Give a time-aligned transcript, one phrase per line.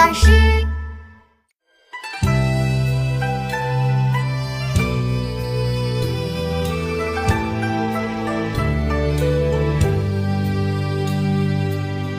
[0.00, 0.30] 巴士。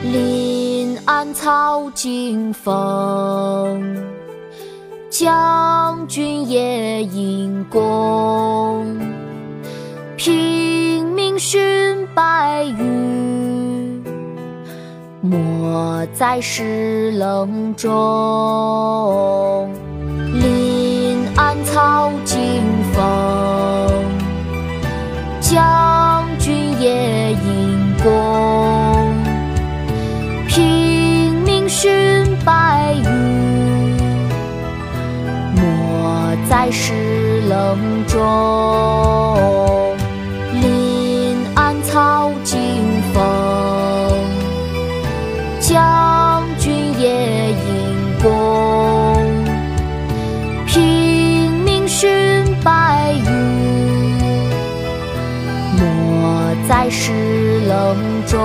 [0.04, 4.00] 临安草惊风，
[5.10, 8.86] 将军夜引弓。
[10.16, 13.01] 平明寻白羽，
[15.24, 15.38] 没
[16.12, 19.70] 在石棱中。
[20.32, 22.40] 临暗草惊
[22.92, 23.02] 风，
[25.40, 29.14] 将军夜引弓。
[30.48, 33.06] 平明寻白羽，
[35.54, 35.62] 没
[36.50, 39.81] 在石棱中。
[52.02, 52.10] 明寻
[52.64, 53.30] 白羽，
[55.78, 58.40] 没在石棱中。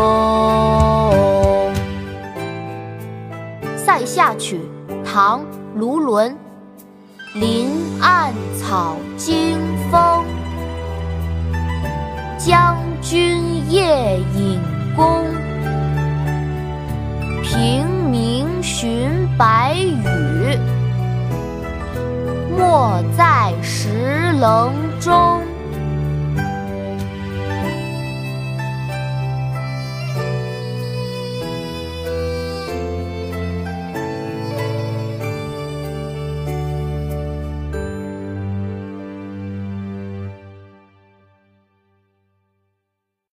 [3.75, 4.61] 《塞下曲》
[5.03, 5.39] 唐·
[5.73, 6.37] 卢纶，
[7.33, 9.57] 林暗草惊
[9.89, 10.23] 风，
[12.37, 14.61] 将军夜引
[14.95, 15.23] 弓。
[17.41, 19.73] 平明寻白
[23.67, 25.56] 石棱中。